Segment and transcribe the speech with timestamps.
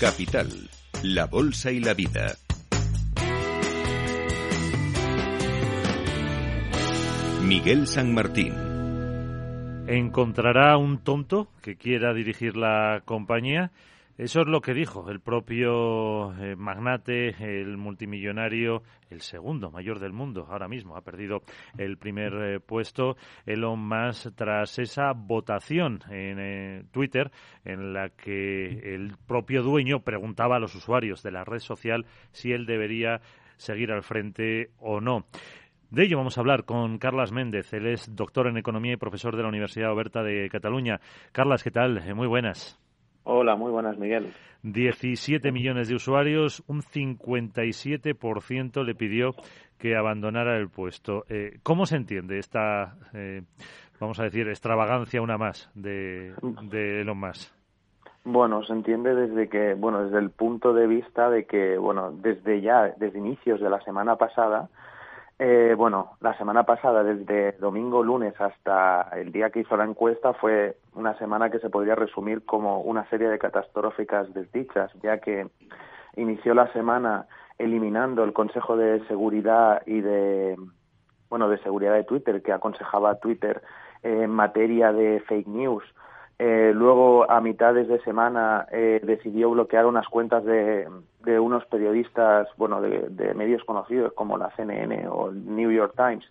[0.00, 0.48] Capital,
[1.02, 2.34] la Bolsa y la Vida.
[7.42, 8.54] Miguel San Martín.
[9.88, 13.72] ¿Encontrará un tonto que quiera dirigir la compañía?
[14.20, 20.12] Eso es lo que dijo el propio eh, magnate, el multimillonario, el segundo mayor del
[20.12, 20.94] mundo ahora mismo.
[20.94, 21.40] Ha perdido
[21.78, 27.30] el primer eh, puesto Elon Musk tras esa votación en eh, Twitter
[27.64, 32.52] en la que el propio dueño preguntaba a los usuarios de la red social si
[32.52, 33.22] él debería
[33.56, 35.24] seguir al frente o no.
[35.88, 37.72] De ello vamos a hablar con Carlas Méndez.
[37.72, 41.00] Él es doctor en Economía y profesor de la Universidad Oberta de Cataluña.
[41.32, 42.14] Carlas, ¿qué tal?
[42.14, 42.78] Muy buenas.
[43.24, 44.32] Hola, muy buenas, Miguel.
[44.62, 49.30] 17 millones de usuarios, un 57% le pidió
[49.78, 51.24] que abandonara el puesto.
[51.28, 53.42] Eh, ¿Cómo se entiende esta, eh,
[53.98, 56.34] vamos a decir, extravagancia una más de,
[56.70, 57.54] de Elon Musk?
[58.24, 62.60] Bueno, se entiende desde que, bueno, desde el punto de vista de que, bueno, desde
[62.60, 64.68] ya, desde inicios de la semana pasada,
[65.42, 70.34] eh, bueno, la semana pasada, desde domingo, lunes hasta el día que hizo la encuesta,
[70.34, 75.48] fue una semana que se podría resumir como una serie de catastróficas desdichas, ya que
[76.16, 80.58] inició la semana eliminando el Consejo de Seguridad y de,
[81.30, 83.62] bueno, de Seguridad de Twitter, que aconsejaba a Twitter
[84.02, 85.84] en materia de fake news,
[86.42, 90.88] eh, luego, a mitades de semana, eh, decidió bloquear unas cuentas de,
[91.22, 96.24] de unos periodistas, bueno, de, medios conocidos como la CNN o el New York Times,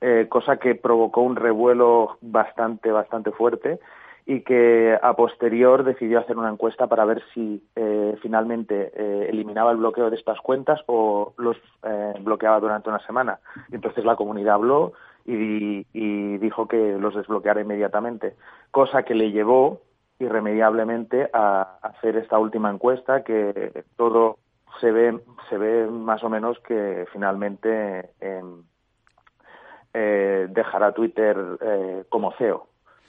[0.00, 3.78] eh, cosa que provocó un revuelo bastante, bastante fuerte
[4.24, 7.62] y que a posterior decidió hacer una encuesta para ver si
[8.22, 8.92] finalmente
[9.28, 11.56] eliminaba el bloqueo de estas cuentas o los
[12.20, 13.40] bloqueaba durante una semana.
[13.72, 14.92] Entonces la comunidad habló
[15.24, 18.34] y, dijo que los desbloqueara inmediatamente,
[18.70, 19.82] cosa que le llevó
[20.18, 24.38] irremediablemente a hacer esta última encuesta que todo
[24.80, 28.62] se ve se ve más o menos que finalmente em,
[29.92, 32.68] eh, dejará Twitter eh, como CEO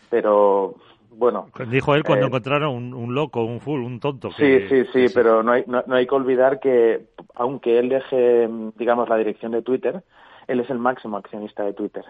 [0.10, 0.76] pero
[1.12, 5.06] bueno dijo él cuando eh, encontraron un, loco un full un tonto sí sí sí
[5.14, 9.62] pero no hay no hay que olvidar que aunque él deje digamos la dirección de
[9.62, 10.04] Twitter
[10.48, 12.06] él es el máximo accionista de Twitter.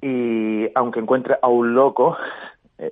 [0.00, 2.16] Y aunque encuentre a un loco,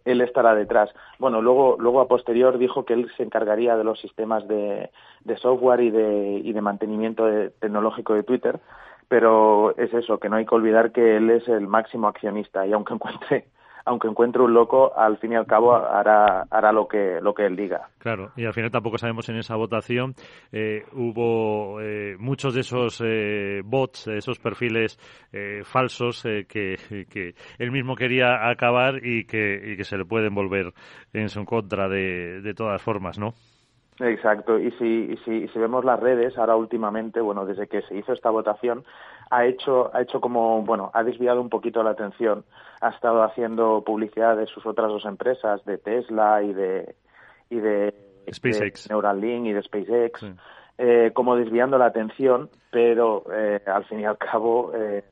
[0.05, 0.91] él estará detrás.
[1.19, 4.91] Bueno, luego, luego a posterior dijo que él se encargaría de los sistemas de,
[5.25, 7.25] de software y de, y de mantenimiento
[7.61, 8.61] tecnológico de Twitter,
[9.09, 12.73] pero es eso, que no hay que olvidar que él es el máximo accionista y
[12.73, 13.47] aunque encuentre
[13.86, 17.47] aunque encuentre un loco, al fin y al cabo hará, hará lo, que, lo que
[17.47, 17.88] él diga.
[17.98, 20.14] Claro, y al final tampoco sabemos en esa votación,
[20.50, 24.98] eh, hubo eh, muchos de esos eh, bots, esos perfiles
[25.64, 26.76] falsos que,
[27.10, 30.72] que, él mismo quería acabar y que, y que se le pueden volver
[31.12, 33.34] en su contra de, de todas formas, ¿no?
[33.99, 38.12] Exacto, y si, si, si vemos las redes, ahora últimamente, bueno, desde que se hizo
[38.12, 38.84] esta votación,
[39.31, 42.45] ha hecho, ha hecho como, bueno, ha desviado un poquito la atención,
[42.83, 46.95] ha estado haciendo publicidad de sus otras dos empresas, de Tesla y de,
[47.49, 47.95] y de,
[48.31, 48.91] SpaceX.
[48.91, 50.27] Neuralink y de SpaceX,
[50.77, 55.05] eh, como desviando la atención, pero eh, al fin y al cabo, eh,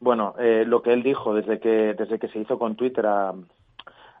[0.00, 3.32] bueno, eh, lo que él dijo desde que, desde que se hizo con Twitter a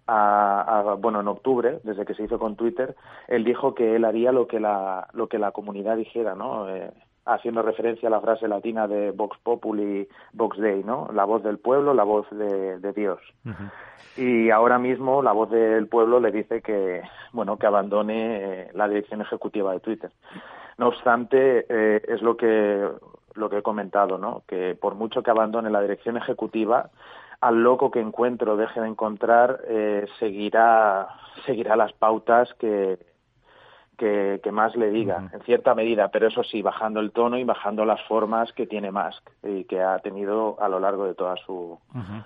[0.06, 0.53] a,
[0.98, 2.94] bueno en octubre desde que se hizo con Twitter
[3.28, 6.90] él dijo que él haría lo que la lo que la comunidad dijera no eh,
[7.26, 11.58] haciendo referencia a la frase latina de Vox Populi Vox Dei no la voz del
[11.58, 13.20] pueblo la voz de, Dios.
[14.16, 17.02] Y ahora mismo la voz del pueblo le dice que
[17.32, 20.10] bueno que abandone eh, la dirección ejecutiva de Twitter.
[20.78, 22.88] No obstante eh, es lo que
[23.34, 26.90] lo que he comentado no que por mucho que abandone la dirección ejecutiva
[27.40, 31.08] al loco que encuentro deje de encontrar eh, seguirá
[31.46, 32.98] seguirá las pautas que,
[33.96, 37.84] que, más le diga, en cierta medida, pero eso sí, bajando el tono y bajando
[37.84, 41.78] las formas que tiene Musk y que ha tenido a lo largo de toda su,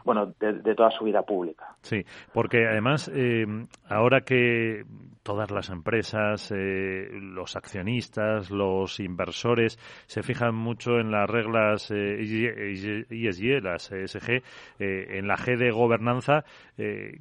[0.04, 1.76] bueno, de, toda su vida pública.
[1.82, 3.46] Sí, porque además, eh,
[3.88, 4.84] ahora que
[5.22, 13.62] todas las empresas, eh, los accionistas, los inversores se fijan mucho en las reglas ESG,
[13.62, 14.42] las ESG,
[14.78, 16.44] en la G de gobernanza,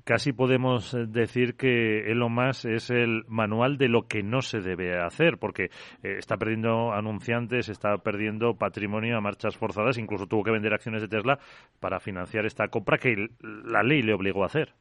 [0.06, 5.00] casi podemos decir que Elon Musk es el manual de lo que no se debe
[5.00, 5.66] hacer, porque
[6.04, 11.01] eh, está perdiendo anunciantes, está perdiendo patrimonio a marchas forzadas, incluso tuvo que vender acciones
[11.01, 11.39] de Tesla
[11.80, 14.74] para financiar esta compra que la ley le obligó a hacer.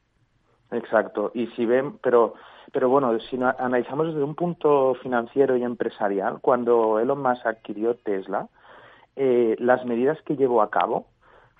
[0.71, 2.33] Exacto, y si ven, pero,
[2.73, 8.49] pero bueno, si analizamos desde un punto financiero y empresarial, cuando Elon Musk adquirió Tesla,
[9.15, 11.07] eh, las medidas que llevó a cabo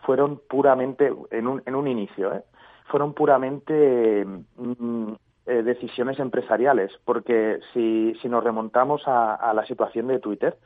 [0.06, 2.44] fueron puramente, en un, en un inicio, ¿eh?
[2.88, 5.14] fueron puramente mm,
[5.48, 10.58] eh, decisiones empresariales, porque si, si nos remontamos a, la situación de Twitter,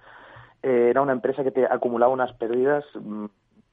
[0.64, 3.26] eh, era una empresa que te acumulaba unas pérdidas mm,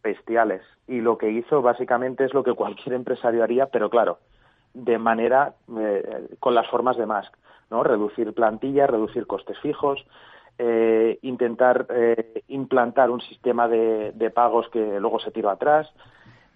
[0.03, 4.19] bestiales y lo que hizo básicamente es lo que cualquier empresario haría, pero claro,
[4.75, 7.35] de manera eh, con las formas de Musk,
[7.71, 7.83] ¿no?
[7.83, 10.05] Reducir plantilla, reducir costes fijos,
[10.59, 15.93] eh, intentar eh, implantar un sistema de, pagos que luego se tiró atrás,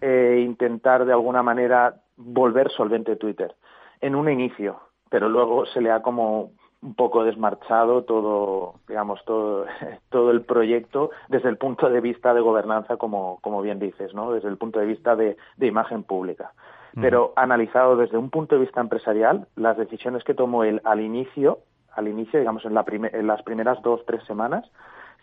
[0.03, 3.55] intentar de alguna manera volver solvente Twitter
[4.03, 6.51] en un inicio, pero luego se le ha como
[6.83, 9.67] un poco desmarchado todo, digamos, todo,
[10.11, 14.33] todo el proyecto desde el punto de vista de gobernanza, como, como bien dices, ¿no?
[14.33, 16.53] Desde el punto de vista de, de imagen pública.
[17.01, 21.61] Pero analizado desde un punto de vista empresarial, las decisiones que tomó él al inicio,
[21.95, 24.71] al inicio, digamos, en, la en las primeras dos, tres semanas,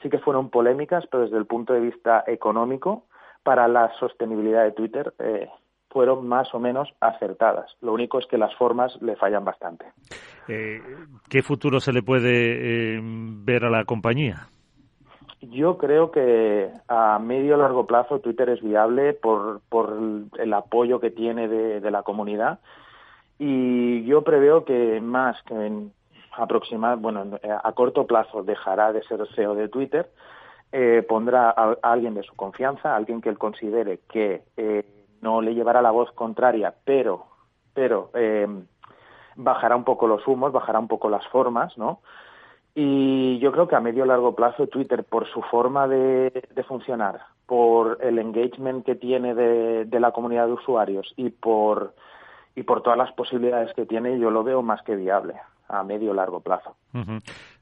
[0.02, 3.04] sí que fueron polémicas, pero desde el punto de vista económico,
[3.44, 5.48] para la sostenibilidad de Twitter, eh,
[5.90, 7.76] fueron más o menos acertadas.
[7.82, 9.86] Lo único es que las formas le fallan bastante.
[10.48, 10.82] Eh,
[11.30, 14.48] ¿Qué futuro se le puede eh, ver a la compañía?
[15.42, 19.98] Yo creo que a medio o largo plazo Twitter es viable por, por
[20.38, 22.60] el apoyo que tiene de, la comunidad
[23.38, 25.94] y yo preveo que más que en
[27.00, 30.10] bueno, a corto plazo dejará de ser CEO de Twitter,
[30.72, 34.44] eh, pondrá a, alguien de su confianza, alguien que él considere que
[35.22, 37.26] no le llevará la voz contraria, pero,
[37.74, 38.48] pero eh,
[39.36, 42.02] bajará un poco los humos, bajará un poco las formas, ¿no?
[42.76, 46.32] Y yo creo que a medio largo plazo Twitter, por su forma de,
[46.68, 51.94] funcionar, por el engagement que tiene de, la comunidad de usuarios y por,
[52.56, 55.36] y por todas las posibilidades que tiene, yo lo veo más que viable
[55.68, 56.76] a medio largo plazo.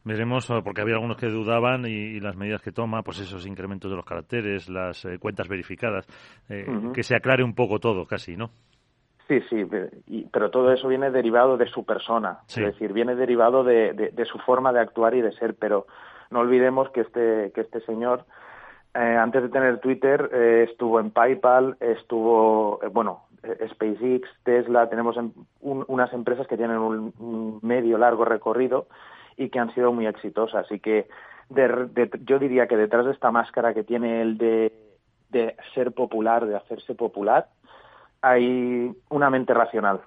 [0.07, 3.91] Veremos, eh, porque había algunos que dudaban y, las medidas que toma, pues esos incrementos
[3.91, 6.07] de los caracteres, las eh, cuentas verificadas,
[6.49, 8.49] eh, que se aclare un poco todo casi, ¿no?
[9.27, 9.67] Sí, sí,
[10.31, 14.71] pero todo eso viene derivado de su persona, es decir, viene derivado de, su forma
[14.71, 15.85] de actuar y de ser, pero
[16.31, 18.23] no olvidemos que este, que este señor,
[18.93, 20.29] antes de tener Twitter,
[20.69, 23.25] estuvo en PayPal, estuvo, bueno,
[23.73, 25.17] SpaceX, Tesla, tenemos
[25.59, 28.87] unas empresas que tienen un medio largo recorrido
[29.37, 30.65] y que han sido muy exitosas.
[30.65, 31.07] Así que
[32.25, 34.73] yo diría que detrás de esta máscara que tiene el de,
[35.29, 37.47] de ser popular, de hacerse popular,
[38.21, 40.01] hay una mente racional.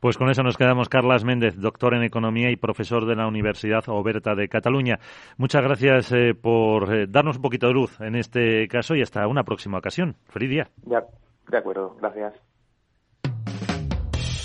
[0.00, 0.88] Pues con eso nos quedamos.
[0.88, 4.98] Carlas Méndez, doctor en Economía y profesor de la Universidad Oberta de Cataluña.
[5.38, 9.26] Muchas gracias eh, por eh, darnos un poquito de luz en este caso y hasta
[9.26, 10.16] una próxima ocasión.
[10.28, 10.68] Feliz día.
[10.84, 11.02] Ya,
[11.48, 11.96] de acuerdo.
[12.00, 12.34] Gracias.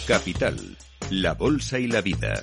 [0.07, 0.55] Capital,
[1.11, 2.33] la Bolsa y la Vida.